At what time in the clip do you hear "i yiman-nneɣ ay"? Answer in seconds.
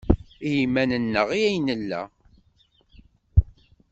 0.49-1.55